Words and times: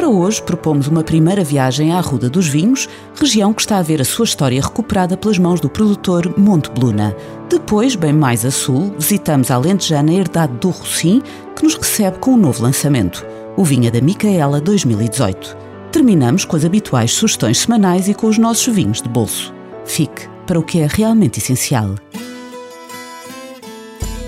Para 0.00 0.08
hoje 0.08 0.42
propomos 0.42 0.88
uma 0.88 1.04
primeira 1.04 1.44
viagem 1.44 1.92
à 1.92 1.98
Arruda 1.98 2.30
dos 2.30 2.48
Vinhos, 2.48 2.88
região 3.14 3.52
que 3.52 3.60
está 3.60 3.76
a 3.76 3.82
ver 3.82 4.00
a 4.00 4.04
sua 4.04 4.24
história 4.24 4.58
recuperada 4.58 5.14
pelas 5.14 5.36
mãos 5.36 5.60
do 5.60 5.68
produtor 5.68 6.32
Monte 6.38 6.70
Bluna. 6.70 7.14
Depois, 7.50 7.96
bem 7.96 8.10
mais 8.10 8.46
a 8.46 8.50
sul, 8.50 8.94
visitamos 8.98 9.50
a 9.50 9.56
alentejana 9.56 10.10
Herdade 10.10 10.54
do 10.54 10.70
Rocim, 10.70 11.20
que 11.54 11.64
nos 11.64 11.74
recebe 11.74 12.16
com 12.18 12.30
um 12.30 12.38
novo 12.38 12.62
lançamento, 12.62 13.26
o 13.58 13.62
Vinha 13.62 13.90
da 13.90 14.00
Micaela 14.00 14.58
2018. 14.58 15.54
Terminamos 15.92 16.46
com 16.46 16.56
as 16.56 16.64
habituais 16.64 17.12
sugestões 17.12 17.58
semanais 17.58 18.08
e 18.08 18.14
com 18.14 18.26
os 18.26 18.38
nossos 18.38 18.74
vinhos 18.74 19.02
de 19.02 19.08
bolso. 19.10 19.52
Fique 19.84 20.26
para 20.46 20.58
o 20.58 20.62
que 20.62 20.80
é 20.80 20.88
realmente 20.90 21.40
essencial. 21.40 21.94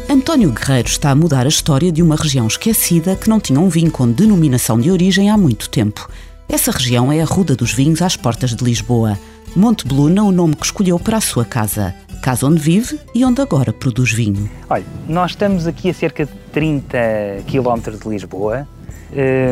António 0.09 0.51
Guerreiro 0.51 0.89
está 0.89 1.11
a 1.11 1.15
mudar 1.15 1.47
a 1.47 1.49
história 1.49 1.91
de 1.91 2.03
uma 2.03 2.17
região 2.17 2.47
esquecida 2.47 3.17
que 3.17 3.29
não 3.29 3.41
tinha 3.41 3.59
um 3.59 3.69
vinho 3.69 3.91
com 3.91 4.11
denominação 4.11 4.79
de 4.79 4.91
origem 4.91 5.31
há 5.31 5.39
muito 5.39 5.71
tempo. 5.71 6.09
Essa 6.49 6.71
região 6.71 7.11
é 7.11 7.21
a 7.21 7.25
Ruda 7.25 7.57
dos 7.57 7.73
Vinhos 7.73 8.03
às 8.03 8.17
portas 8.17 8.55
de 8.55 8.63
Lisboa. 8.65 9.19
Monte 9.57 9.87
Bluna, 9.87 10.23
o 10.23 10.33
nome 10.33 10.55
que 10.55 10.65
escolheu 10.65 10.99
para 10.99 11.17
a 11.17 11.21
sua 11.21 11.45
casa. 11.45 11.95
Casa 12.23 12.47
onde 12.47 12.61
vive 12.61 13.01
e 13.15 13.25
onde 13.25 13.41
agora 13.41 13.73
produz 13.73 14.13
vinho. 14.13 14.51
Olha, 14.69 14.85
nós 15.09 15.33
estamos 15.33 15.67
aqui 15.67 15.91
a 15.91 15.95
cerca 15.95 16.27
de 16.27 16.33
30 16.53 16.99
km 17.47 17.99
de 17.99 18.09
Lisboa, 18.09 18.67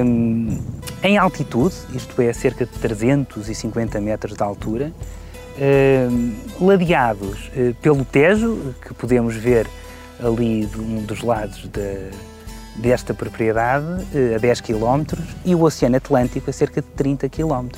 hum, 0.05 0.59
em 1.03 1.17
altitude, 1.17 1.75
isto 1.95 2.21
é, 2.21 2.31
a 2.31 2.35
cerca 2.35 2.67
de 2.67 2.73
350 2.73 4.01
metros 4.01 4.37
de 4.37 4.43
altura, 4.43 4.93
hum, 6.11 6.35
ladeados 6.61 7.51
eh, 7.57 7.75
pelo 7.81 8.05
Tejo, 8.05 8.75
que 8.87 8.95
podemos 8.95 9.35
ver 9.35 9.67
ali 10.23 10.67
de 10.67 10.81
um 10.81 11.03
dos 11.03 11.23
lados 11.23 11.69
de, 11.69 12.11
desta 12.77 13.13
propriedade, 13.15 14.07
eh, 14.15 14.35
a 14.37 14.39
10 14.39 14.61
km, 14.61 15.19
e 15.45 15.55
o 15.55 15.63
Oceano 15.63 15.97
Atlântico 15.97 16.51
a 16.51 16.53
cerca 16.53 16.81
de 16.81 16.89
30 16.89 17.29
km. 17.29 17.69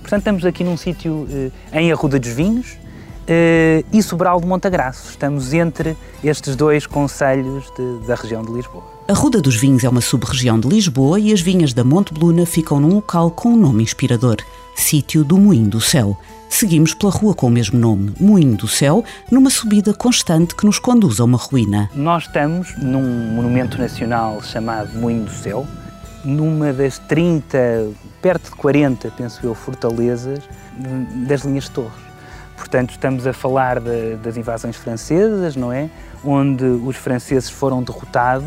Portanto, 0.00 0.18
estamos 0.18 0.44
aqui 0.44 0.64
num 0.64 0.76
sítio 0.76 1.26
eh, 1.30 1.80
em 1.80 1.92
Arruda 1.92 2.18
dos 2.18 2.30
Vinhos 2.30 2.78
e 3.92 4.02
Sobral 4.02 4.40
de 4.40 4.46
Montagraço. 4.46 5.10
Estamos 5.10 5.52
entre 5.52 5.96
estes 6.24 6.56
dois 6.56 6.86
conselhos 6.86 7.70
de, 7.76 8.06
da 8.06 8.14
região 8.14 8.42
de 8.42 8.52
Lisboa. 8.52 8.84
A 9.08 9.12
Ruda 9.12 9.40
dos 9.40 9.56
Vinhos 9.56 9.84
é 9.84 9.88
uma 9.88 10.00
sub-região 10.00 10.58
de 10.58 10.68
Lisboa 10.68 11.18
e 11.18 11.32
as 11.32 11.40
vinhas 11.40 11.72
da 11.72 11.84
Monte 11.84 12.12
Bluna 12.12 12.44
ficam 12.44 12.80
num 12.80 12.94
local 12.94 13.30
com 13.30 13.50
um 13.50 13.56
nome 13.56 13.82
inspirador, 13.82 14.36
Sítio 14.74 15.24
do 15.24 15.38
Moinho 15.38 15.68
do 15.68 15.80
Céu. 15.80 16.16
Seguimos 16.48 16.94
pela 16.94 17.12
rua 17.12 17.34
com 17.34 17.46
o 17.46 17.50
mesmo 17.50 17.78
nome, 17.78 18.12
Moinho 18.18 18.56
do 18.56 18.66
Céu, 18.66 19.04
numa 19.30 19.50
subida 19.50 19.92
constante 19.92 20.54
que 20.54 20.64
nos 20.64 20.78
conduz 20.78 21.20
a 21.20 21.24
uma 21.24 21.36
ruína. 21.38 21.90
Nós 21.94 22.24
estamos 22.24 22.74
num 22.78 23.34
monumento 23.34 23.78
nacional 23.78 24.42
chamado 24.42 24.96
Moinho 24.98 25.24
do 25.24 25.30
Céu, 25.30 25.66
numa 26.24 26.72
das 26.72 26.98
30, 26.98 27.90
perto 28.22 28.50
de 28.50 28.56
40, 28.56 29.10
penso 29.10 29.40
eu, 29.44 29.54
fortalezas 29.54 30.40
das 31.26 31.42
linhas 31.42 31.64
de 31.64 31.70
torres. 31.70 32.07
Portanto, 32.68 32.90
estamos 32.90 33.26
a 33.26 33.32
falar 33.32 33.80
de, 33.80 34.16
das 34.16 34.36
invasões 34.36 34.76
francesas, 34.76 35.56
não 35.56 35.72
é? 35.72 35.88
Onde 36.22 36.64
os 36.66 36.96
franceses 36.96 37.48
foram 37.48 37.82
derrotados. 37.82 38.46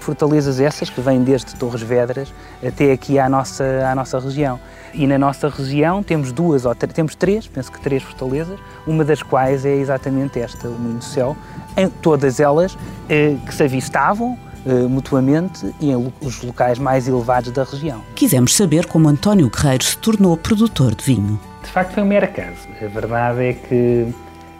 Fortalezas 0.00 0.58
essas 0.58 0.90
que 0.90 1.00
vêm 1.00 1.22
desde 1.22 1.54
Torres 1.54 1.80
Vedras 1.80 2.34
até 2.66 2.90
aqui 2.90 3.20
à 3.20 3.28
nossa, 3.28 3.62
à 3.88 3.94
nossa 3.94 4.18
região. 4.18 4.58
E 4.92 5.06
na 5.06 5.16
nossa 5.16 5.48
região 5.48 6.02
temos 6.02 6.32
duas 6.32 6.64
ou 6.64 6.74
temos 6.74 7.14
três, 7.14 7.46
penso 7.46 7.70
que 7.70 7.80
três 7.80 8.02
fortalezas, 8.02 8.58
uma 8.84 9.04
das 9.04 9.22
quais 9.22 9.64
é 9.64 9.76
exatamente 9.76 10.40
esta, 10.40 10.66
o 10.66 10.72
Moinho 10.72 10.98
do 10.98 11.04
Céu, 11.04 11.36
em 11.76 11.88
todas 11.88 12.40
elas 12.40 12.76
eh, 13.08 13.36
que 13.46 13.54
se 13.54 13.62
avistavam 13.62 14.36
eh, 14.66 14.72
mutuamente 14.88 15.72
e 15.80 15.92
em 15.92 16.12
os 16.20 16.42
locais 16.42 16.80
mais 16.80 17.06
elevados 17.06 17.52
da 17.52 17.62
região. 17.62 18.02
Quisemos 18.16 18.56
saber 18.56 18.86
como 18.86 19.08
António 19.08 19.48
Guerreiro 19.48 19.84
se 19.84 19.96
tornou 19.96 20.36
produtor 20.36 20.96
de 20.96 21.04
vinho. 21.04 21.51
De 21.62 21.70
facto 21.70 21.92
foi 21.92 22.02
um 22.02 22.06
mero 22.06 22.26
acaso. 22.26 22.68
A 22.82 22.86
verdade 22.86 23.44
é 23.44 23.52
que 23.52 24.06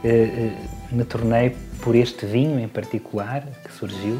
eh, 0.04 0.52
me 0.90 1.04
tornei 1.04 1.54
por 1.80 1.94
este 1.94 2.24
vinho 2.26 2.58
em 2.58 2.68
particular 2.68 3.42
que 3.64 3.72
surgiu, 3.72 4.18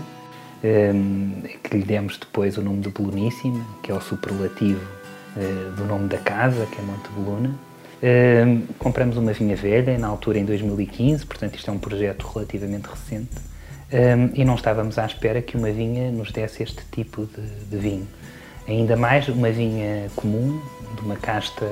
que 0.60 1.76
lhe 1.76 1.84
demos 1.84 2.18
depois 2.18 2.56
o 2.56 2.62
nome 2.62 2.80
de 2.80 2.88
Bluníssima, 2.88 3.64
que 3.82 3.90
é 3.90 3.94
o 3.94 4.00
superlativo 4.00 4.80
do 5.76 5.84
nome 5.84 6.08
da 6.08 6.18
casa, 6.18 6.66
que 6.66 6.78
é 6.78 6.82
Monte 6.82 7.08
Beluna. 7.16 7.50
Uh, 8.02 8.74
compramos 8.80 9.16
uma 9.16 9.32
vinha 9.32 9.54
velha, 9.54 9.96
na 9.96 10.08
altura 10.08 10.40
em 10.40 10.44
2015, 10.44 11.24
portanto 11.24 11.54
isto 11.54 11.70
é 11.70 11.72
um 11.72 11.78
projeto 11.78 12.26
relativamente 12.34 12.86
recente, 12.86 13.30
e 14.34 14.44
não 14.44 14.54
estávamos 14.54 14.98
à 14.98 15.04
espera 15.04 15.42
que 15.42 15.56
uma 15.56 15.70
vinha 15.70 16.10
nos 16.10 16.32
desse 16.32 16.62
este 16.62 16.82
tipo 16.90 17.26
de, 17.26 17.42
de 17.70 17.76
vinho. 17.76 18.08
Ainda 18.66 18.96
mais 18.96 19.28
uma 19.28 19.50
vinha 19.50 20.08
comum, 20.16 20.60
de 20.96 21.02
uma 21.02 21.16
casta 21.16 21.70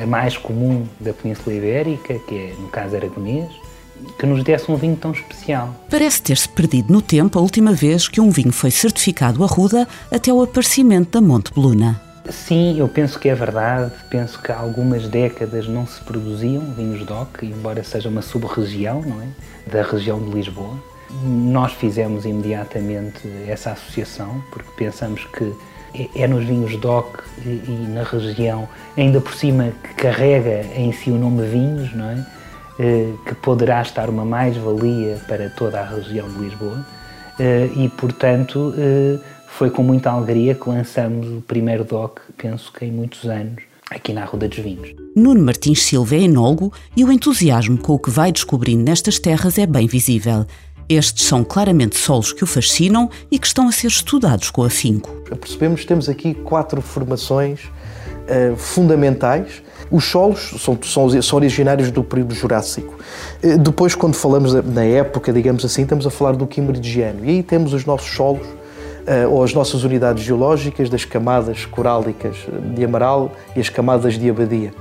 a 0.00 0.06
mais 0.06 0.36
comum 0.36 0.86
da 1.00 1.12
Península 1.12 1.54
Ibérica, 1.54 2.18
que 2.20 2.34
é, 2.34 2.54
no 2.58 2.68
caso, 2.68 2.96
aragonês, 2.96 3.50
que 4.18 4.26
nos 4.26 4.42
desse 4.42 4.70
um 4.70 4.76
vinho 4.76 4.96
tão 4.96 5.12
especial. 5.12 5.74
Parece 5.90 6.22
ter-se 6.22 6.48
perdido 6.48 6.92
no 6.92 7.00
tempo 7.00 7.38
a 7.38 7.42
última 7.42 7.72
vez 7.72 8.08
que 8.08 8.20
um 8.20 8.30
vinho 8.30 8.52
foi 8.52 8.70
certificado 8.70 9.42
a 9.42 9.46
Ruda 9.46 9.88
até 10.10 10.32
o 10.32 10.42
aparecimento 10.42 11.12
da 11.12 11.26
Monte 11.26 11.52
Bluna. 11.52 12.00
Sim, 12.30 12.78
eu 12.78 12.88
penso 12.88 13.18
que 13.18 13.28
é 13.28 13.34
verdade. 13.34 13.92
Penso 14.08 14.40
que 14.40 14.50
há 14.50 14.56
algumas 14.56 15.06
décadas 15.08 15.68
não 15.68 15.86
se 15.86 16.00
produziam 16.00 16.62
vinhos 16.74 17.04
DOC, 17.04 17.42
embora 17.42 17.84
seja 17.84 18.08
uma 18.08 18.22
sub-região, 18.22 19.02
não 19.02 19.20
é? 19.20 19.26
Da 19.70 19.82
região 19.82 20.18
de 20.18 20.30
Lisboa. 20.30 20.74
Nós 21.22 21.72
fizemos 21.72 22.24
imediatamente 22.24 23.20
essa 23.46 23.72
associação, 23.72 24.42
porque 24.50 24.70
pensamos 24.76 25.24
que 25.26 25.52
é, 25.94 26.22
é 26.22 26.26
nos 26.26 26.44
vinhos 26.44 26.76
DOC 26.76 27.22
e 27.46 27.70
na 27.92 28.02
região, 28.02 28.68
ainda 28.96 29.20
por 29.20 29.34
cima, 29.34 29.72
que 29.82 29.94
carrega 29.94 30.66
em 30.76 30.92
si 30.92 31.10
o 31.10 31.16
nome 31.16 31.46
vinhos, 31.46 31.94
não 31.94 32.10
é? 32.10 32.26
Eh, 32.78 33.12
que 33.24 33.36
poderá 33.36 33.80
estar 33.82 34.10
uma 34.10 34.24
mais-valia 34.24 35.20
para 35.28 35.48
toda 35.48 35.80
a 35.80 35.84
região 35.84 36.28
de 36.28 36.38
Lisboa 36.38 36.84
eh, 37.38 37.70
e, 37.76 37.88
portanto, 37.88 38.74
eh, 38.76 39.16
foi 39.46 39.70
com 39.70 39.84
muita 39.84 40.10
alegria 40.10 40.56
que 40.56 40.68
lançamos 40.68 41.24
o 41.28 41.40
primeiro 41.40 41.84
DOC, 41.84 42.20
penso 42.36 42.72
que 42.72 42.84
em 42.84 42.90
muitos 42.90 43.26
anos, 43.26 43.62
aqui 43.88 44.12
na 44.12 44.24
Ruda 44.24 44.48
dos 44.48 44.58
Vinhos. 44.58 44.92
Nuno 45.14 45.40
Martins 45.44 45.84
Silva 45.84 46.16
é 46.16 46.22
enólogo 46.22 46.72
e 46.96 47.04
o 47.04 47.12
entusiasmo 47.12 47.78
com 47.78 47.92
o 47.92 47.98
que 47.98 48.10
vai 48.10 48.32
descobrindo 48.32 48.82
nestas 48.82 49.20
terras 49.20 49.56
é 49.56 49.66
bem 49.66 49.86
visível. 49.86 50.44
Estes 50.88 51.26
são 51.26 51.42
claramente 51.42 51.96
solos 51.96 52.32
que 52.32 52.44
o 52.44 52.46
fascinam 52.46 53.10
e 53.30 53.38
que 53.38 53.46
estão 53.46 53.68
a 53.68 53.72
ser 53.72 53.88
estudados 53.88 54.50
com 54.50 54.62
afinco. 54.62 55.10
Percebemos 55.40 55.80
que 55.80 55.86
temos 55.86 56.08
aqui 56.08 56.34
quatro 56.34 56.80
formações 56.82 57.60
uh, 57.64 58.56
fundamentais 58.56 59.62
os 59.90 60.04
solos 60.04 60.54
são, 60.58 60.78
são, 60.82 61.22
são 61.22 61.38
originários 61.38 61.90
do 61.90 62.02
período 62.02 62.34
Jurássico. 62.34 62.94
Eh, 63.42 63.56
depois, 63.56 63.94
quando 63.94 64.14
falamos 64.14 64.52
na 64.52 64.82
época, 64.82 65.32
digamos 65.32 65.64
assim, 65.64 65.82
estamos 65.82 66.06
a 66.06 66.10
falar 66.10 66.32
do 66.32 66.46
Quimerigiano. 66.46 67.24
E 67.24 67.30
aí 67.30 67.42
temos 67.42 67.72
os 67.72 67.84
nossos 67.84 68.10
solos, 68.14 68.46
eh, 69.06 69.26
ou 69.26 69.44
as 69.44 69.52
nossas 69.52 69.84
unidades 69.84 70.24
geológicas 70.24 70.88
das 70.88 71.04
camadas 71.04 71.66
corálicas 71.66 72.36
de 72.74 72.84
Amaral 72.84 73.32
e 73.54 73.60
as 73.60 73.68
camadas 73.68 74.18
de 74.18 74.28
Abadia. 74.28 74.72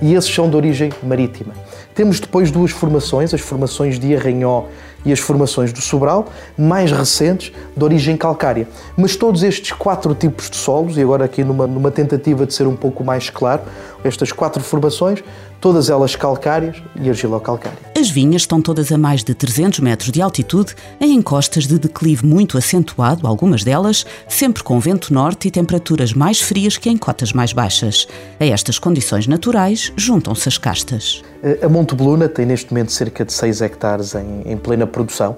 E 0.00 0.14
esses 0.14 0.32
são 0.32 0.48
de 0.48 0.56
origem 0.56 0.90
marítima. 1.02 1.52
Temos 1.94 2.20
depois 2.20 2.50
duas 2.50 2.70
formações, 2.70 3.34
as 3.34 3.40
formações 3.40 3.98
de 3.98 4.14
Arranhó 4.16 4.64
e 5.04 5.12
as 5.12 5.18
formações 5.18 5.72
do 5.72 5.80
Sobral, 5.80 6.26
mais 6.56 6.90
recentes, 6.90 7.52
de 7.76 7.84
origem 7.84 8.16
calcária. 8.16 8.68
Mas 8.96 9.16
todos 9.16 9.42
estes 9.42 9.72
quatro 9.72 10.14
tipos 10.14 10.50
de 10.50 10.56
solos, 10.56 10.96
e 10.96 11.02
agora 11.02 11.24
aqui 11.24 11.44
numa, 11.44 11.66
numa 11.66 11.90
tentativa 11.90 12.44
de 12.44 12.54
ser 12.54 12.66
um 12.66 12.76
pouco 12.76 13.04
mais 13.04 13.30
claro, 13.30 13.62
estas 14.04 14.32
quatro 14.32 14.62
formações, 14.62 15.22
todas 15.60 15.90
elas 15.90 16.14
calcárias 16.14 16.76
e 16.96 17.08
argilocalcária. 17.08 17.78
As 17.96 18.10
vinhas 18.10 18.42
estão 18.42 18.62
todas 18.62 18.92
a 18.92 18.98
mais 18.98 19.24
de 19.24 19.34
300 19.34 19.80
metros 19.80 20.12
de 20.12 20.22
altitude, 20.22 20.74
em 21.00 21.14
encostas 21.14 21.66
de 21.66 21.78
declive 21.78 22.24
muito 22.24 22.56
acentuado, 22.56 23.26
algumas 23.26 23.64
delas, 23.64 24.06
sempre 24.28 24.62
com 24.62 24.78
vento 24.78 25.12
norte 25.12 25.48
e 25.48 25.50
temperaturas 25.50 26.12
mais 26.12 26.40
frias 26.40 26.76
que 26.76 26.88
em 26.88 26.96
cotas 26.96 27.32
mais 27.32 27.52
baixas. 27.52 28.06
A 28.38 28.46
estas 28.46 28.78
condições 28.78 29.26
naturais 29.26 29.92
juntam-se 29.96 30.48
as 30.48 30.58
castas. 30.58 31.22
A 31.62 31.68
Monte 31.68 31.94
Beluna 31.94 32.28
tem 32.28 32.46
neste 32.46 32.72
momento 32.72 32.92
cerca 32.92 33.24
de 33.24 33.32
6 33.32 33.62
hectares 33.62 34.14
em, 34.14 34.42
em 34.44 34.56
plena 34.56 34.86
produção 34.88 35.36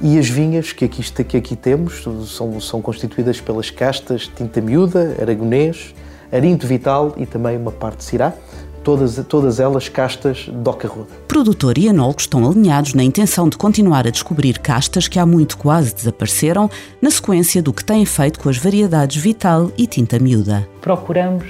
e 0.00 0.18
as 0.18 0.28
vinhas 0.28 0.72
que 0.72 0.84
aqui, 0.84 1.02
que 1.24 1.36
aqui 1.36 1.56
temos 1.56 2.02
são, 2.26 2.60
são 2.60 2.80
constituídas 2.80 3.40
pelas 3.40 3.70
castas 3.70 4.30
Tinta 4.34 4.60
Miúda, 4.60 5.16
Aragonês, 5.20 5.94
Arinto 6.32 6.66
Vital 6.66 7.14
e 7.16 7.26
também 7.26 7.56
uma 7.56 7.72
parte 7.72 7.98
de 7.98 8.04
Cirá, 8.04 8.32
todas, 8.82 9.22
todas 9.28 9.60
elas 9.60 9.88
castas 9.88 10.48
de 10.50 10.68
oca 10.68 10.88
ruda. 10.88 11.08
Produtor 11.28 11.76
e 11.76 11.88
enólogos 11.88 12.24
estão 12.24 12.48
alinhados 12.48 12.94
na 12.94 13.02
intenção 13.02 13.48
de 13.48 13.58
continuar 13.58 14.06
a 14.06 14.10
descobrir 14.10 14.58
castas 14.58 15.06
que 15.06 15.18
há 15.18 15.26
muito 15.26 15.58
quase 15.58 15.94
desapareceram, 15.94 16.70
na 17.00 17.10
sequência 17.10 17.62
do 17.62 17.72
que 17.72 17.84
têm 17.84 18.06
feito 18.06 18.40
com 18.40 18.48
as 18.48 18.56
variedades 18.56 19.22
Vital 19.22 19.70
e 19.76 19.86
Tinta 19.86 20.18
Miúda. 20.18 20.66
Procuramos 20.80 21.44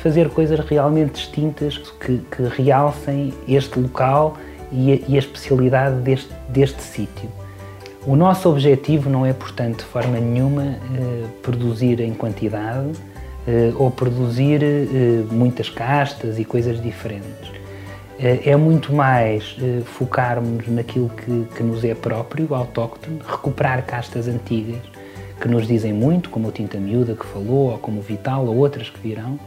fazer 0.00 0.28
coisas 0.30 0.60
realmente 0.60 1.14
distintas 1.14 1.78
que, 2.00 2.18
que 2.30 2.42
realcem 2.62 3.34
este 3.48 3.80
local 3.80 4.36
e 4.72 4.92
a, 4.92 4.98
e 5.08 5.16
a 5.16 5.18
especialidade 5.18 5.96
deste, 6.00 6.30
deste 6.48 6.82
sítio. 6.82 7.30
O 8.06 8.14
nosso 8.14 8.48
objetivo 8.48 9.10
não 9.10 9.26
é, 9.26 9.32
portanto, 9.32 9.78
de 9.78 9.84
forma 9.86 10.20
nenhuma 10.20 10.62
eh, 10.62 11.24
produzir 11.42 11.98
em 11.98 12.14
quantidade 12.14 12.92
eh, 13.48 13.72
ou 13.76 13.90
produzir 13.90 14.62
eh, 14.62 15.24
muitas 15.28 15.68
castas 15.68 16.38
e 16.38 16.44
coisas 16.44 16.80
diferentes. 16.80 17.56
É 18.18 18.56
muito 18.56 18.94
mais 18.94 19.58
focarmos 19.84 20.66
naquilo 20.68 21.10
que, 21.10 21.54
que 21.54 21.62
nos 21.62 21.84
é 21.84 21.94
próprio, 21.94 22.54
autóctone, 22.54 23.20
recuperar 23.28 23.84
castas 23.84 24.26
antigas 24.26 24.80
que 25.38 25.46
nos 25.48 25.66
dizem 25.66 25.92
muito, 25.92 26.30
como 26.30 26.48
o 26.48 26.50
Tinta 26.50 26.78
Miúda 26.78 27.14
que 27.14 27.26
falou, 27.26 27.72
ou 27.72 27.78
como 27.78 27.98
o 27.98 28.02
Vital, 28.02 28.46
ou 28.46 28.56
outras 28.56 28.88
que 28.88 28.98
virão, 29.00 29.38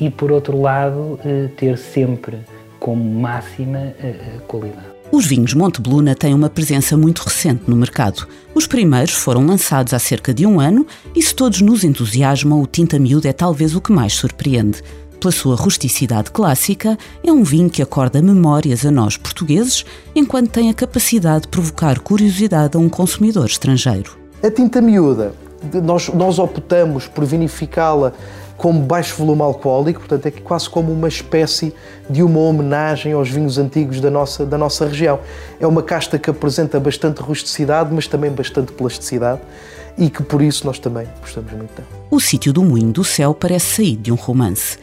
e 0.00 0.10
por 0.10 0.32
outro 0.32 0.60
lado, 0.60 1.20
ter 1.56 1.78
sempre 1.78 2.38
como 2.86 3.02
máxima 3.02 3.92
a 4.36 4.40
qualidade. 4.42 4.86
Os 5.10 5.26
vinhos 5.26 5.52
Montebluna 5.54 6.14
têm 6.14 6.32
uma 6.32 6.48
presença 6.48 6.96
muito 6.96 7.18
recente 7.18 7.64
no 7.66 7.74
mercado. 7.74 8.28
Os 8.54 8.68
primeiros 8.68 9.10
foram 9.10 9.44
lançados 9.44 9.92
há 9.92 9.98
cerca 9.98 10.32
de 10.32 10.46
um 10.46 10.60
ano 10.60 10.86
e, 11.12 11.20
se 11.20 11.34
todos 11.34 11.60
nos 11.60 11.82
entusiasmam, 11.82 12.62
o 12.62 12.66
Tinta 12.66 12.96
Miúda 12.96 13.28
é 13.28 13.32
talvez 13.32 13.74
o 13.74 13.80
que 13.80 13.90
mais 13.90 14.12
surpreende. 14.12 14.84
Pela 15.18 15.32
sua 15.32 15.56
rusticidade 15.56 16.30
clássica, 16.30 16.96
é 17.24 17.32
um 17.32 17.42
vinho 17.42 17.68
que 17.68 17.82
acorda 17.82 18.22
memórias 18.22 18.86
a 18.86 18.90
nós 18.92 19.16
portugueses, 19.16 19.84
enquanto 20.14 20.50
tem 20.50 20.70
a 20.70 20.74
capacidade 20.74 21.42
de 21.42 21.48
provocar 21.48 21.98
curiosidade 21.98 22.76
a 22.76 22.80
um 22.80 22.88
consumidor 22.88 23.46
estrangeiro. 23.46 24.16
A 24.44 24.48
tinta 24.48 24.80
miúda, 24.80 25.34
nós, 25.82 26.08
nós 26.10 26.38
optamos 26.38 27.08
por 27.08 27.24
vinificá-la 27.24 28.12
com 28.56 28.72
baixo 28.78 29.16
volume 29.16 29.42
alcoólico, 29.42 30.00
portanto 30.00 30.26
é 30.26 30.30
quase 30.30 30.68
como 30.68 30.92
uma 30.92 31.08
espécie 31.08 31.74
de 32.08 32.22
uma 32.22 32.40
homenagem 32.40 33.12
aos 33.12 33.28
vinhos 33.28 33.58
antigos 33.58 34.00
da 34.00 34.10
nossa, 34.10 34.46
da 34.46 34.56
nossa 34.56 34.86
região. 34.86 35.20
É 35.60 35.66
uma 35.66 35.82
casta 35.82 36.18
que 36.18 36.30
apresenta 36.30 36.80
bastante 36.80 37.20
rusticidade, 37.20 37.92
mas 37.92 38.06
também 38.06 38.30
bastante 38.30 38.72
plasticidade 38.72 39.40
e 39.98 40.10
que 40.10 40.22
por 40.22 40.42
isso 40.42 40.66
nós 40.66 40.78
também 40.78 41.06
gostamos 41.20 41.52
muito. 41.52 41.82
O 42.10 42.20
sítio 42.20 42.52
do 42.52 42.62
Moinho 42.62 42.92
do 42.92 43.04
Céu 43.04 43.34
parece 43.34 43.76
sair 43.76 43.96
de 43.96 44.12
um 44.12 44.16
romance. 44.16 44.78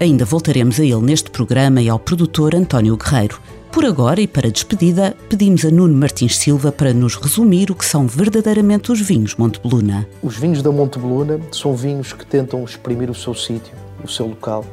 Ainda 0.00 0.24
voltaremos 0.24 0.78
a 0.78 0.84
ele 0.84 1.02
neste 1.02 1.30
programa 1.30 1.80
e 1.82 1.88
ao 1.88 1.98
produtor 1.98 2.54
António 2.54 2.96
Guerreiro. 2.96 3.40
Por 3.70 3.84
agora 3.84 4.20
e 4.20 4.26
para 4.26 4.50
despedida, 4.50 5.14
pedimos 5.28 5.64
a 5.64 5.70
Nuno 5.70 5.94
Martins 5.94 6.36
Silva 6.36 6.72
para 6.72 6.92
nos 6.92 7.16
resumir 7.16 7.70
o 7.70 7.74
que 7.74 7.84
são 7.84 8.06
verdadeiramente 8.06 8.90
os 8.90 9.00
vinhos 9.00 9.36
Montebeluna. 9.36 10.08
Os 10.22 10.36
vinhos 10.36 10.62
da 10.62 10.72
Montebeluna 10.72 11.38
são 11.52 11.76
vinhos 11.76 12.12
que 12.12 12.26
tentam 12.26 12.64
exprimir 12.64 13.10
o 13.10 13.14
seu 13.14 13.34
sítio, 13.34 13.72
o 14.02 14.08
seu 14.08 14.26
local. 14.26 14.64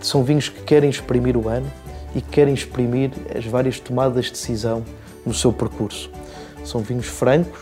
São 0.00 0.24
vinhos 0.24 0.48
que 0.48 0.62
querem 0.62 0.90
exprimir 0.90 1.36
o 1.36 1.48
ano 1.48 1.70
e 2.14 2.20
que 2.20 2.28
querem 2.28 2.52
exprimir 2.52 3.12
as 3.34 3.46
várias 3.46 3.78
tomadas 3.78 4.26
de 4.26 4.32
decisão 4.32 4.84
no 5.24 5.32
seu 5.32 5.52
percurso. 5.52 6.10
São 6.64 6.80
vinhos 6.80 7.06
francos, 7.06 7.60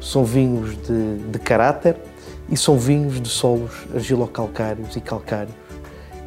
são 0.00 0.24
vinhos 0.24 0.76
de, 0.82 1.30
de 1.30 1.38
caráter 1.38 1.96
e 2.50 2.56
são 2.56 2.76
vinhos 2.76 3.20
de 3.20 3.28
solos 3.28 3.72
argilocalcários 3.94 4.96
e 4.96 5.00
calcários 5.00 5.54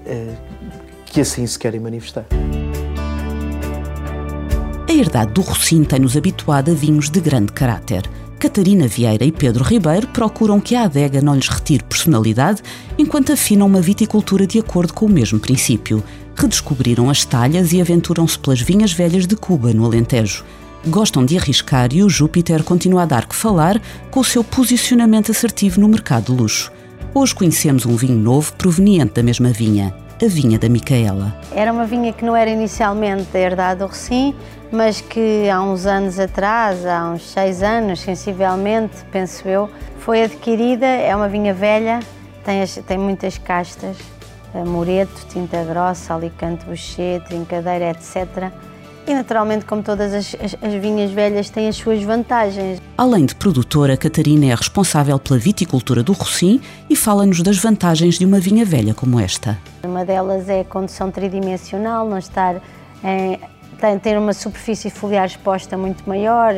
eh, 0.06 0.34
que 1.06 1.22
assim 1.22 1.46
se 1.46 1.60
querem 1.60 1.80
manifestar. 1.80 2.26
A 5.02 5.04
herdade 5.04 5.34
do 5.34 5.42
Rocinho 5.42 5.84
tem-nos 5.84 6.16
habituado 6.16 6.70
a 6.70 6.76
vinhos 6.76 7.10
de 7.10 7.20
grande 7.20 7.52
caráter. 7.52 8.08
Catarina 8.38 8.88
Vieira 8.88 9.26
e 9.26 9.32
Pedro 9.32 9.64
Ribeiro 9.64 10.08
procuram 10.10 10.60
que 10.60 10.76
a 10.76 10.84
adega 10.84 11.24
não 11.24 11.34
lhes 11.34 11.48
retire 11.48 11.84
personalidade 11.84 12.62
enquanto 13.00 13.34
afinam 13.34 13.66
uma 13.66 13.82
viticultura 13.82 14.46
de 14.46 14.60
acordo 14.60 14.94
com 14.94 15.08
o 15.08 15.10
mesmo 15.10 15.40
princípio. 15.40 16.04
Redescobriram 16.36 17.10
as 17.10 17.26
talhas 17.26 17.74
e 17.74 17.82
aventuram-se 17.82 18.38
pelas 18.38 18.62
vinhas 18.62 18.94
velhas 18.94 19.26
de 19.26 19.36
Cuba, 19.36 19.74
no 19.74 19.86
Alentejo. 19.86 20.46
Gostam 20.86 21.26
de 21.26 21.36
arriscar 21.36 21.92
e 21.92 22.04
o 22.04 22.10
Júpiter 22.10 22.62
continua 22.62 23.02
a 23.02 23.08
dar 23.08 23.28
que 23.28 23.36
falar 23.36 23.82
com 24.12 24.20
o 24.20 24.24
seu 24.24 24.44
posicionamento 24.44 25.32
assertivo 25.32 25.82
no 25.82 25.88
mercado 25.88 26.26
de 26.26 26.40
luxo. 26.40 26.72
Hoje 27.12 27.34
conhecemos 27.34 27.88
um 27.88 27.96
vinho 27.96 28.20
novo 28.20 28.54
proveniente 28.54 29.16
da 29.16 29.24
mesma 29.24 29.50
vinha, 29.50 29.96
a 30.24 30.28
vinha 30.28 30.60
da 30.60 30.70
Micaela. 30.70 31.36
Era 31.52 31.72
uma 31.72 31.86
vinha 31.86 32.14
que 32.14 32.24
não 32.24 32.36
era 32.36 32.50
inicialmente 32.50 33.24
da 33.34 33.40
herdade 33.40 33.80
do 33.80 33.88
Recim, 33.88 34.36
mas 34.72 35.02
que 35.02 35.50
há 35.50 35.60
uns 35.62 35.86
anos 35.86 36.20
atrás, 36.20 36.86
há 36.86 37.10
uns 37.10 37.28
seis 37.32 37.64
anos, 37.64 38.02
sensivelmente, 38.02 38.98
penso 39.12 39.48
eu, 39.48 39.70
foi 39.98 40.24
adquirida. 40.24 40.86
É 40.86 41.16
uma 41.16 41.28
vinha 41.28 41.54
velha, 41.54 42.00
tem, 42.46 42.62
as, 42.62 42.76
tem 42.76 42.98
muitas 42.98 43.38
castas, 43.40 43.98
Moreto, 44.54 45.26
Tinta 45.30 45.64
Grossa, 45.64 46.14
Alicante 46.14 46.66
Boucher, 46.66 47.24
Trincadeira, 47.24 47.90
etc. 47.90 48.52
E 49.08 49.14
naturalmente, 49.14 49.66
como 49.66 49.82
todas 49.82 50.14
as, 50.14 50.36
as, 50.36 50.56
as, 50.62 50.74
vinhas 50.76 51.12
velhas, 51.12 51.50
têm 51.50 51.68
as 51.68 51.76
suas 51.76 52.04
vantagens. 52.04 52.80
Além 52.98 53.26
de 53.26 53.34
produtora, 53.36 53.98
Catarina 53.98 54.46
é 54.46 54.56
responsável 54.56 55.18
pela 55.18 55.40
viticultura 55.40 56.04
do 56.04 56.14
Rocim 56.14 56.62
e 56.90 56.96
fala-nos 56.96 57.42
das 57.42 57.58
vantagens 57.58 58.20
de 58.20 58.26
uma 58.26 58.40
vinha 58.40 58.64
velha 58.64 58.94
como 58.94 59.20
esta. 59.20 59.58
Uma 59.84 60.06
delas 60.06 60.48
é 60.48 60.62
a 60.62 60.66
condução 60.66 61.10
tridimensional, 61.10 62.08
não 62.08 62.20
estar 62.20 62.62
em, 63.04 63.40
tem, 63.80 63.98
ter 63.98 64.18
uma 64.18 64.34
superfície 64.34 64.92
foliar 64.92 65.26
exposta 65.26 65.76
muito 65.76 66.08
maior 66.08 66.54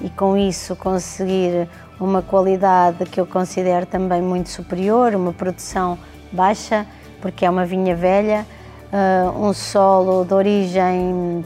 e 0.00 0.08
com 0.10 0.36
isso 0.36 0.76
conseguir 0.76 1.68
uma 1.98 2.22
qualidade 2.22 3.04
que 3.06 3.20
eu 3.20 3.26
considero 3.26 3.86
também 3.86 4.22
muito 4.22 4.48
superior, 4.48 5.14
uma 5.14 5.32
produção 5.32 5.98
baixa, 6.30 6.86
porque 7.20 7.44
é 7.44 7.50
uma 7.50 7.66
vinha 7.66 7.94
velha, 7.94 8.46
uh, 8.92 9.44
um 9.44 9.52
solo 9.52 10.24
de 10.24 10.34
origem, 10.34 11.44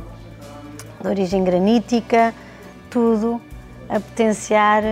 de 1.00 1.08
origem 1.08 1.44
granítica, 1.44 2.34
tudo 2.90 3.40
a 3.88 4.00
potenciar 4.00 4.82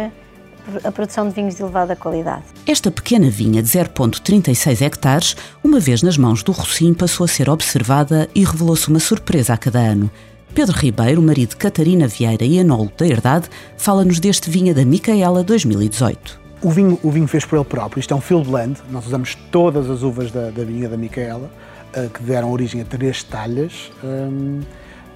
a 0.83 0.91
produção 0.91 1.29
de 1.29 1.35
vinhos 1.35 1.57
de 1.57 1.63
elevada 1.63 1.95
qualidade. 1.95 2.45
Esta 2.67 2.91
pequena 2.91 3.29
vinha 3.29 3.63
de 3.63 3.69
0,36 3.69 4.81
hectares, 4.81 5.37
uma 5.63 5.79
vez 5.79 6.03
nas 6.03 6.17
mãos 6.17 6.43
do 6.43 6.53
Rocim, 6.53 6.95
passou 6.95 7.25
a 7.25 7.29
ser 7.29 7.51
observada 7.51 8.29
e 8.35 8.45
revelou-se 8.45 8.89
uma 8.89 9.01
surpresa 9.01 9.53
a 9.53 9.57
cada 9.57 9.79
ano. 9.79 10.11
Pedro 10.55 10.77
Ribeiro, 10.79 11.21
marido 11.21 11.51
de 11.51 11.57
Catarina 11.57 12.07
Vieira 12.07 12.45
e 12.45 12.59
enólogo 12.59 12.93
da 12.97 13.07
Herdade, 13.07 13.49
fala-nos 13.77 14.21
deste 14.21 14.49
vinha 14.49 14.73
da 14.73 14.85
Micaela 14.85 15.43
2018. 15.43 16.41
O 16.63 16.71
vinho, 16.71 16.99
o 17.03 17.11
vinho 17.11 17.27
fez 17.27 17.45
por 17.45 17.57
ele 17.57 17.65
próprio, 17.65 18.01
isto 18.01 18.15
é 18.15 18.17
um 18.17 18.21
field 18.21 18.49
blend, 18.49 18.81
nós 18.91 19.07
usamos 19.07 19.37
todas 19.51 19.91
as 19.91 20.03
uvas 20.03 20.31
da, 20.31 20.51
da 20.51 20.65
vinha 20.65 20.89
da 20.89 20.97
Micaela, 20.97 21.51
uh, 21.95 22.09
que 22.09 22.23
deram 22.23 22.51
origem 22.51 22.81
a 22.81 22.85
três 22.85 23.23
talhas, 23.23 23.91
um, 24.03 24.61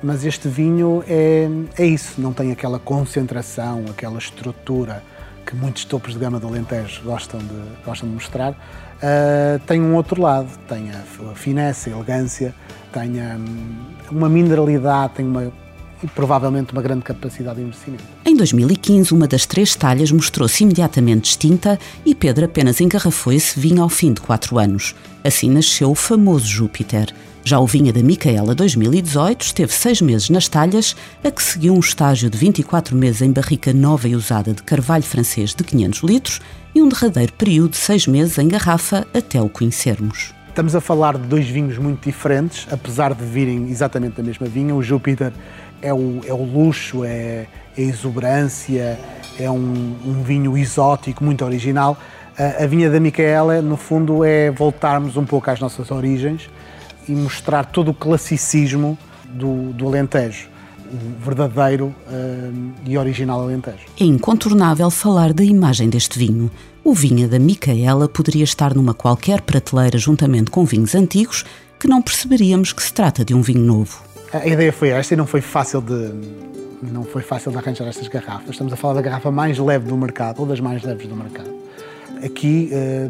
mas 0.03 0.25
este 0.25 0.49
vinho 0.49 1.03
é, 1.09 1.49
é 1.79 1.87
isso, 1.87 2.21
não 2.21 2.33
tem 2.33 2.53
aquela 2.53 2.79
concentração, 2.79 3.85
aquela 3.91 4.19
estrutura 4.19 5.03
que 5.45 5.57
muitos 5.57 5.85
topos 5.85 6.13
de 6.13 6.19
gama 6.19 6.39
do 6.39 6.47
Alentejo 6.47 7.03
gostam 7.03 7.41
de, 7.41 7.85
gostam 7.85 8.09
de 8.09 8.15
mostrar, 8.15 8.53
uh, 8.53 9.59
tem 9.67 9.81
um 9.81 9.95
outro 9.95 10.21
lado, 10.21 10.49
tem 10.69 10.91
a, 10.91 11.31
a 11.31 11.35
finesse, 11.35 11.91
a 11.91 11.95
elegância, 11.95 12.55
tem 12.93 13.21
um, 13.21 13.77
uma 14.11 14.29
mineralidade, 14.29 15.15
tem 15.15 15.27
uma 15.27 15.51
e 16.03 16.07
provavelmente 16.07 16.73
uma 16.73 16.83
grande 16.83 17.03
capacidade 17.03 17.59
de 17.59 17.67
investimento. 17.67 18.05
Em 18.25 18.37
2015, 18.37 19.13
uma 19.13 19.27
das 19.27 19.47
três 19.47 19.75
talhas 19.75 20.11
mostrou-se 20.11 20.63
imediatamente 20.63 21.23
distinta 21.23 21.79
e 22.05 22.15
Pedro 22.15 22.45
apenas 22.45 22.81
engarrafou 22.81 23.33
esse 23.33 23.59
vinho 23.59 23.83
ao 23.83 23.89
fim 23.89 24.13
de 24.13 24.21
quatro 24.21 24.59
anos. 24.59 24.95
Assim 25.25 25.51
nasceu 25.51 25.91
o 25.91 25.95
famoso 25.95 26.47
Júpiter. 26.47 27.13
Já 27.45 27.59
o 27.59 27.67
vinha 27.67 27.93
da 27.93 28.03
Micaela 28.03 28.55
2018 28.55 29.41
esteve 29.41 29.73
seis 29.73 30.03
meses 30.03 30.29
nas 30.29 30.49
talhas, 30.49 30.95
a 31.25 31.31
que 31.31 31.43
seguiu 31.43 31.75
um 31.75 31.81
estágio 31.81 32.29
de 32.29 32.37
24 32.37 32.95
meses 32.95 33.23
em 33.23 33.33
barrica 33.33 33.73
nova 33.73 34.07
e 34.07 34.15
usada 34.15 34.53
de 34.53 34.63
carvalho 34.63 35.05
francês 35.05 35.55
de 35.55 35.65
500 35.65 36.01
litros 36.03 36.41
e 36.75 36.83
um 36.83 36.89
derradeiro 36.89 37.33
período 37.33 37.71
de 37.71 37.79
seis 37.79 38.07
meses 38.07 38.37
em 38.39 38.49
garrafa 38.49 39.07
até 39.15 39.41
o 39.41 39.49
conhecermos. 39.49 40.35
Estamos 40.49 40.75
a 40.75 40.81
falar 40.81 41.17
de 41.17 41.27
dois 41.29 41.49
vinhos 41.49 41.79
muito 41.79 42.05
diferentes, 42.05 42.67
apesar 42.71 43.15
de 43.15 43.25
virem 43.25 43.71
exatamente 43.71 44.17
da 44.17 44.23
mesma 44.25 44.47
vinha. 44.49 44.75
O 44.75 44.83
Júpiter 44.83 45.33
é 45.83 45.93
o, 45.93 46.21
é 46.27 46.33
o 46.33 46.43
luxo, 46.43 47.05
é, 47.05 47.09
é 47.09 47.49
a 47.77 47.81
exuberância, 47.81 48.99
é 49.39 49.51
um, 49.51 49.97
um 50.05 50.23
vinho 50.23 50.57
exótico, 50.57 51.25
muito 51.25 51.45
original. 51.45 51.97
A, 52.39 52.65
a 52.65 52.67
vinha 52.67 52.91
da 52.91 53.01
Micaela, 53.01 53.63
no 53.63 53.77
fundo, 53.77 54.25
é 54.25 54.51
voltarmos 54.51 55.17
um 55.17 55.25
pouco 55.25 55.51
às 55.51 55.61
nossas 55.61 55.91
origens 55.91 56.49
e 57.09 57.13
mostrar 57.13 57.65
todo 57.65 57.91
o 57.91 57.95
classicismo 57.95 58.99
do, 59.29 59.73
do 59.73 59.87
Alentejo, 59.87 60.49
o 60.91 61.25
verdadeiro 61.25 61.87
uh, 61.87 62.73
e 62.85 62.97
original 62.97 63.43
Alentejo. 63.43 63.87
É 63.99 64.05
incontornável 64.05 64.91
falar 64.91 65.33
da 65.33 65.45
imagem 65.45 65.89
deste 65.89 66.19
vinho. 66.19 66.51
O 66.85 66.95
vinho 66.95 67.29
da 67.29 67.39
Micaela 67.39 68.09
poderia 68.09 68.45
estar 68.45 68.75
numa 68.75 68.95
qualquer 68.95 69.43
prateleira 69.43 69.99
juntamente 69.99 70.51
com 70.51 70.65
vinhos 70.65 70.95
antigos, 70.95 71.45
que 71.79 71.87
não 71.87 72.03
perceberíamos 72.03 72.73
que 72.73 72.83
se 72.83 72.93
trata 72.93 73.25
de 73.25 73.35
um 73.35 73.43
vinho 73.43 73.63
novo. 73.63 74.03
A 74.33 74.47
ideia 74.47 74.73
foi 74.73 74.91
esta 74.91 75.15
e 75.15 75.17
não 75.17 75.27
foi 75.27 75.41
fácil 75.41 75.81
de, 75.81 76.13
não 76.83 77.03
foi 77.03 77.23
fácil 77.23 77.51
de 77.51 77.57
arranjar 77.57 77.89
estas 77.89 78.09
garrafas. 78.09 78.51
Estamos 78.51 78.73
a 78.73 78.77
falar 78.77 78.95
da 78.95 79.01
garrafa 79.01 79.31
mais 79.31 79.59
leve 79.59 79.89
do 79.89 79.97
mercado, 79.97 80.41
ou 80.41 80.47
das 80.47 80.61
mais 80.61 80.83
leves 80.83 81.07
do 81.07 81.17
mercado. 81.17 81.51
Aqui, 82.23 82.69
eh, 82.71 83.09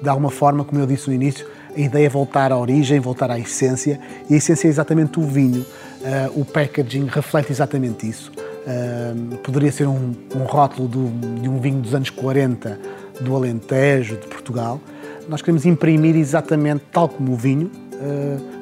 de 0.00 0.08
alguma 0.08 0.30
forma, 0.30 0.64
como 0.64 0.80
eu 0.80 0.86
disse 0.86 1.08
no 1.08 1.14
início, 1.14 1.46
a 1.76 1.78
ideia 1.78 2.06
é 2.06 2.08
voltar 2.08 2.52
à 2.52 2.58
origem, 2.58 2.98
voltar 3.00 3.30
à 3.30 3.38
essência, 3.38 4.00
e 4.30 4.34
a 4.34 4.36
essência 4.38 4.66
é 4.66 4.70
exatamente 4.70 5.20
o 5.20 5.24
vinho. 5.24 5.64
Eh, 6.02 6.30
o 6.34 6.42
packaging 6.42 7.04
reflete 7.04 7.52
exatamente 7.52 8.08
isso. 8.08 8.32
Eh, 8.66 9.12
poderia 9.44 9.70
ser 9.70 9.88
um, 9.88 10.14
um 10.34 10.44
rótulo 10.44 10.88
de 10.88 11.48
um 11.50 11.60
vinho 11.60 11.82
dos 11.82 11.94
anos 11.94 12.08
40 12.08 12.78
do 13.20 13.36
Alentejo, 13.36 14.16
de 14.16 14.26
Portugal. 14.26 14.80
Nós 15.28 15.42
queremos 15.42 15.66
imprimir 15.66 16.16
exatamente, 16.16 16.82
tal 16.90 17.10
como 17.10 17.32
o 17.32 17.36
vinho, 17.36 17.70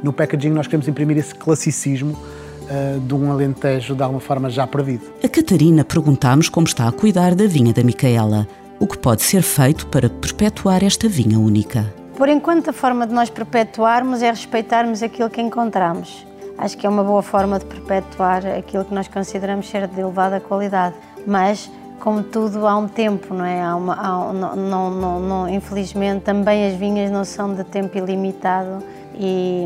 no 0.02 0.12
packaging 0.12 0.50
nós 0.50 0.66
queremos 0.66 0.88
imprimir 0.88 1.18
esse 1.18 1.35
classicismo 1.35 2.12
uh, 2.12 3.00
de 3.00 3.14
um 3.14 3.30
Alentejo 3.30 3.95
de 3.95 4.02
alguma 4.02 4.21
forma 4.21 4.50
já 4.50 4.66
perdido. 4.66 5.04
A 5.23 5.28
Catarina 5.28 5.85
perguntámos 5.85 6.49
como 6.49 6.66
está 6.66 6.88
a 6.88 6.92
cuidar 6.92 7.35
da 7.35 7.47
vinha 7.47 7.73
da 7.73 7.83
Micaela, 7.83 8.47
o 8.78 8.87
que 8.87 8.99
pode 8.99 9.23
ser 9.23 9.42
feito 9.42 9.87
para 9.87 10.09
perpetuar 10.09 10.85
esta 10.85 11.09
vinha 11.09 11.38
única. 11.38 11.92
Por 12.16 12.28
enquanto, 12.28 12.71
a 12.71 12.73
forma 12.73 13.07
de 13.07 13.12
nós 13.12 13.30
perpetuarmos 13.30 14.23
é 14.23 14.30
respeitarmos 14.30 15.02
aquilo 15.02 15.30
que 15.30 15.40
encontramos. 15.40 16.26
Acho 16.57 16.76
que 16.76 16.85
é 16.85 16.90
uma 16.90 17.04
boa 17.04 17.23
forma 17.23 17.61
de 17.61 17.64
perpetuar 17.64 18.45
aquilo 18.45 18.85
que 18.85 18.92
nós 18.92 19.07
consideramos 19.07 19.68
ser 19.68 19.87
de 19.87 20.00
elevada 20.00 20.40
qualidade. 20.40 20.97
Mas, 21.25 21.71
como 22.00 22.25
tudo, 22.25 22.66
há 22.66 22.76
um 22.76 22.88
tempo, 22.88 23.33
não 23.33 23.45
é? 23.45 23.62
Há 23.62 23.76
uma, 23.76 23.95
há, 23.95 24.33
não, 24.33 24.90
não, 24.90 25.21
não, 25.21 25.49
infelizmente, 25.49 26.23
também 26.23 26.66
as 26.66 26.75
vinhas 26.75 27.09
não 27.09 27.25
são 27.25 27.54
de 27.54 27.62
tempo 27.62 27.97
ilimitado 27.97 28.83
e 29.18 29.64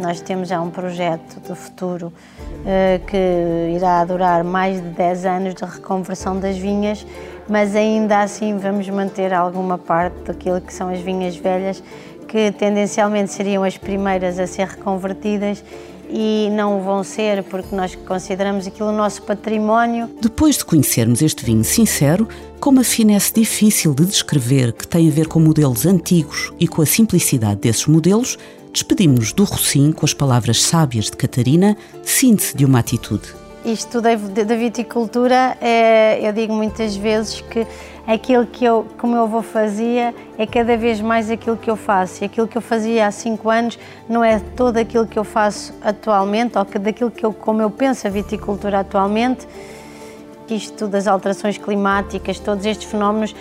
nós 0.00 0.20
temos 0.22 0.48
já 0.48 0.60
um 0.60 0.70
projeto 0.70 1.38
do 1.46 1.54
futuro 1.54 2.06
uh, 2.06 3.06
que 3.06 3.74
irá 3.76 4.02
durar 4.04 4.42
mais 4.42 4.80
de 4.80 4.88
10 4.88 5.26
anos 5.26 5.54
de 5.54 5.64
reconversão 5.64 6.40
das 6.40 6.56
vinhas, 6.56 7.06
mas 7.46 7.76
ainda 7.76 8.22
assim 8.22 8.56
vamos 8.56 8.88
manter 8.88 9.34
alguma 9.34 9.76
parte 9.76 10.16
daquilo 10.24 10.60
que 10.62 10.72
são 10.72 10.88
as 10.88 11.00
vinhas 11.00 11.36
velhas, 11.36 11.82
que 12.26 12.50
tendencialmente 12.52 13.32
seriam 13.32 13.62
as 13.62 13.76
primeiras 13.76 14.38
a 14.38 14.46
ser 14.46 14.66
reconvertidas 14.66 15.62
e 16.08 16.48
não 16.52 16.80
vão 16.80 17.02
ser 17.02 17.42
porque 17.44 17.74
nós 17.74 17.94
consideramos 17.94 18.66
aquilo 18.66 18.88
o 18.88 18.92
nosso 18.92 19.22
património. 19.22 20.08
Depois 20.20 20.56
de 20.56 20.64
conhecermos 20.64 21.20
este 21.20 21.44
vinho 21.44 21.64
sincero, 21.64 22.28
com 22.60 22.70
uma 22.70 22.84
finesse 22.84 23.32
difícil 23.34 23.94
de 23.94 24.06
descrever 24.06 24.72
que 24.72 24.86
tem 24.86 25.08
a 25.08 25.10
ver 25.10 25.26
com 25.26 25.40
modelos 25.40 25.84
antigos 25.84 26.52
e 26.58 26.66
com 26.66 26.80
a 26.80 26.86
simplicidade 26.86 27.60
desses 27.60 27.86
modelos, 27.86 28.38
Despedimos-nos 28.76 29.32
do 29.32 29.44
Rocim 29.44 29.90
com 29.90 30.04
as 30.04 30.12
palavras 30.12 30.62
sábias 30.62 31.06
de 31.06 31.16
Catarina, 31.16 31.78
síntese 32.02 32.54
de 32.54 32.62
uma 32.62 32.80
atitude. 32.80 33.34
Isto 33.64 34.02
da, 34.02 34.14
da 34.14 34.54
viticultura, 34.54 35.56
é, 35.62 36.20
eu 36.20 36.30
digo 36.30 36.52
muitas 36.52 36.94
vezes 36.94 37.40
que 37.40 37.66
aquilo 38.06 38.44
que 38.44 38.66
eu, 38.66 38.86
que 38.98 39.06
o 39.06 39.08
meu 39.08 39.22
avô 39.22 39.40
fazia 39.40 40.14
é 40.36 40.46
cada 40.46 40.76
vez 40.76 41.00
mais 41.00 41.30
aquilo 41.30 41.56
que 41.56 41.70
eu 41.70 41.74
faço. 41.74 42.22
E 42.22 42.26
aquilo 42.26 42.46
que 42.46 42.58
eu 42.58 42.60
fazia 42.60 43.06
há 43.06 43.10
cinco 43.10 43.48
anos 43.48 43.78
não 44.06 44.22
é 44.22 44.40
todo 44.54 44.76
aquilo 44.76 45.06
que 45.06 45.18
eu 45.18 45.24
faço 45.24 45.72
atualmente, 45.80 46.58
ou 46.58 46.64
que 46.66 46.78
daquilo 46.78 47.10
que 47.10 47.24
eu, 47.24 47.32
como 47.32 47.62
eu 47.62 47.70
penso 47.70 48.06
a 48.06 48.10
viticultura 48.10 48.80
atualmente. 48.80 49.48
Isto 50.50 50.86
das 50.86 51.06
alterações 51.06 51.56
climáticas, 51.56 52.38
todos 52.38 52.66
estes 52.66 52.90
fenómenos 52.90 53.34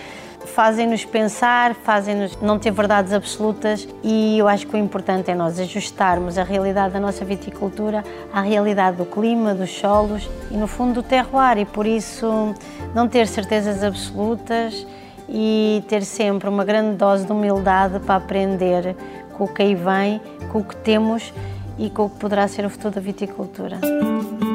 fazem-nos 0.45 1.03
pensar, 1.05 1.73
fazem-nos 1.75 2.37
não 2.41 2.57
ter 2.59 2.71
verdades 2.71 3.13
absolutas 3.13 3.87
e 4.03 4.37
eu 4.37 4.47
acho 4.47 4.67
que 4.67 4.75
o 4.75 4.77
importante 4.77 5.31
é 5.31 5.35
nós 5.35 5.59
ajustarmos 5.59 6.37
a 6.37 6.43
realidade 6.43 6.93
da 6.93 6.99
nossa 6.99 7.25
viticultura 7.25 8.03
à 8.33 8.41
realidade 8.41 8.97
do 8.97 9.05
clima, 9.05 9.53
dos 9.53 9.71
solos 9.71 10.29
e, 10.51 10.57
no 10.57 10.67
fundo, 10.67 10.95
do 10.95 11.03
terroir 11.03 11.57
e, 11.57 11.65
por 11.65 11.85
isso, 11.85 12.53
não 12.93 13.07
ter 13.07 13.27
certezas 13.27 13.83
absolutas 13.83 14.85
e 15.27 15.83
ter 15.87 16.03
sempre 16.03 16.47
uma 16.47 16.63
grande 16.63 16.95
dose 16.97 17.25
de 17.25 17.31
humildade 17.31 17.99
para 17.99 18.15
aprender 18.15 18.95
com 19.33 19.45
o 19.45 19.47
que 19.47 19.61
aí 19.61 19.75
vem, 19.75 20.21
com 20.51 20.59
o 20.59 20.63
que 20.63 20.75
temos 20.77 21.33
e 21.77 21.89
com 21.89 22.05
o 22.05 22.09
que 22.09 22.17
poderá 22.17 22.47
ser 22.47 22.65
o 22.65 22.69
futuro 22.69 22.95
da 22.95 23.01
viticultura. 23.01 23.79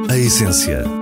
A 0.09 0.16
essência 0.16 1.00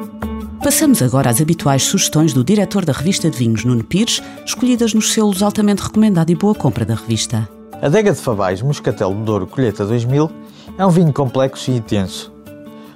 Passamos 0.63 1.01
agora 1.03 1.31
às 1.31 1.41
habituais 1.41 1.85
sugestões 1.85 2.33
do 2.33 2.43
diretor 2.43 2.85
da 2.85 2.93
revista 2.93 3.31
de 3.31 3.39
vinhos, 3.39 3.65
Nuno 3.65 3.85
Pires, 3.85 4.21
escolhidas 4.45 4.93
nos 4.93 5.13
selos 5.13 5.41
altamente 5.41 5.83
recomendado 5.83 6.31
e 6.31 6.35
boa 6.35 6.55
compra 6.55 6.85
da 6.85 6.97
revista. 6.97 7.49
A 7.81 7.87
Adega 7.87 8.13
de 8.13 8.19
Favais 8.19 8.61
Moscatel 8.61 9.15
do 9.15 9.23
Douro 9.23 9.47
Colheita 9.47 9.87
2000 9.87 10.29
é 10.77 10.85
um 10.85 10.91
vinho 10.91 11.13
complexo 11.13 11.71
e 11.71 11.77
intenso. 11.77 12.33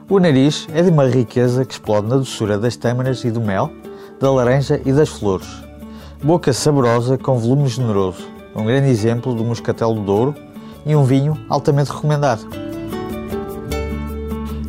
O 0.09 0.19
nariz 0.19 0.67
é 0.75 0.83
de 0.83 0.91
uma 0.91 1.07
riqueza 1.07 1.65
que 1.65 1.75
explode 1.75 2.09
na 2.09 2.17
doçura 2.17 2.59
das 2.59 2.77
tâmaras 2.77 3.23
e 3.25 3.31
do 3.31 3.41
mel, 3.41 3.71
da 4.21 4.31
laranja 4.31 4.81
e 4.85 4.93
das 4.93 5.09
flores. 5.09 5.49
Boca 6.23 6.53
saborosa 6.53 7.17
com 7.17 7.39
volume 7.39 7.69
generoso, 7.69 8.27
um 8.57 8.65
grande 8.65 8.89
exemplo 8.89 9.35
do 9.35 9.45
Moscatel 9.45 9.95
do 9.95 10.01
Douro 10.01 10.35
e 10.85 10.97
um 10.97 11.05
vinho 11.05 11.39
altamente 11.49 11.93
recomendado. 11.93 12.45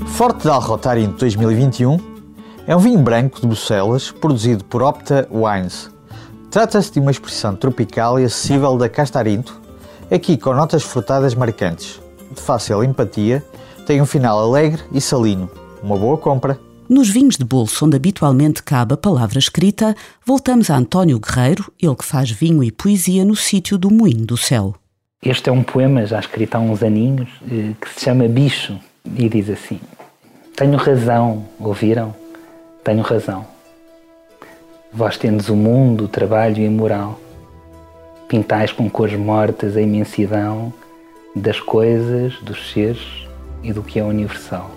Forte 0.06 0.46
da 0.46 0.54
Alrotarinto 0.54 1.18
2021 1.18 2.13
é 2.66 2.76
um 2.76 2.80
vinho 2.80 3.00
branco 3.00 3.42
de 3.42 3.48
Bucelas, 3.48 4.12
produzido 4.12 4.64
por 4.64 4.82
Opta 4.82 5.28
Wines. 5.30 5.92
Trata-se 6.50 6.94
de 6.94 7.00
uma 7.00 7.12
expressão 7.12 7.56
tropical 7.56 8.20
e 8.20 8.24
acessível 8.24 8.78
da 8.78 8.88
Castarinto, 8.88 9.60
aqui 10.10 10.38
com 10.38 10.54
notas 10.54 10.84
frutadas 10.84 11.36
marcantes. 11.36 12.00
De 12.32 12.42
fácil 12.42 12.84
empatia, 12.84 13.44
tem 13.86 14.02
um 14.02 14.06
final 14.06 14.40
alegre 14.40 14.82
e 14.94 15.02
salino. 15.02 15.50
Uma 15.82 15.98
boa 15.98 16.18
compra. 16.18 16.58
Nos 16.88 17.10
vinhos 17.10 17.36
de 17.36 17.44
bolso, 17.44 17.86
onde 17.86 17.98
habitualmente 17.98 18.64
cabe 18.64 18.94
a 18.94 18.98
palavra 18.98 19.40
escrita, 19.40 19.96
voltamos 20.26 20.70
a 20.70 20.78
António 20.78 21.20
Guerreiro, 21.20 21.72
ele 21.82 21.96
que 21.96 22.06
faz 22.06 22.32
vinho 22.32 22.64
e 22.64 22.72
poesia 22.72 23.26
no 23.26 23.36
sítio 23.36 23.78
do 23.78 23.92
Moinho 23.92 24.26
do 24.26 24.38
Céu. 24.38 24.74
Este 25.22 25.50
é 25.50 25.52
um 25.52 25.64
poema 25.64 26.06
já 26.06 26.20
escrito 26.20 26.56
há 26.56 26.60
uns 26.60 26.84
aninhos, 26.84 27.30
eh, 27.50 27.72
que 27.80 27.90
se 27.94 28.06
chama 28.06 28.28
Bicho, 28.28 28.78
e 29.06 29.28
diz 29.28 29.50
assim: 29.50 29.80
Tenho 30.56 30.78
razão, 30.78 31.46
ouviram? 31.60 32.23
Tenho 32.84 33.02
razão. 33.02 33.46
Vós 34.92 35.18
tendes 35.18 35.48
o 35.48 35.56
mundo, 35.56 36.04
o 36.04 36.08
trabalho 36.08 36.60
e 36.60 36.68
a 36.68 36.72
moral. 36.72 37.18
Pintais 38.28 38.74
com 38.74 38.90
cores 38.90 39.18
mortas 39.18 39.78
a 39.78 39.82
imensidão 39.82 40.74
das 41.34 41.62
coisas, 41.62 42.34
dos 42.42 42.72
seres 42.72 43.26
e 43.64 43.72
do 43.72 43.82
que 43.82 44.00
é 44.00 44.04
universal. 44.04 44.70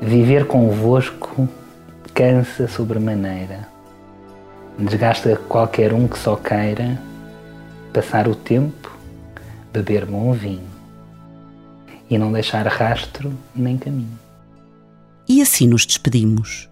Viver 0.00 0.46
convosco 0.46 1.48
cansa 2.12 2.66
sobremaneira. 2.66 3.68
Desgasta 4.76 5.36
qualquer 5.48 5.92
um 5.92 6.08
que 6.08 6.18
só 6.18 6.34
queira 6.34 7.00
passar 7.92 8.26
o 8.26 8.34
tempo, 8.34 8.90
beber 9.72 10.04
bom 10.04 10.32
vinho 10.32 10.72
e 12.10 12.18
não 12.18 12.32
deixar 12.32 12.66
rastro 12.66 13.32
nem 13.54 13.78
caminho. 13.78 14.18
E 15.28 15.40
assim 15.40 15.68
nos 15.68 15.86
despedimos. 15.86 16.71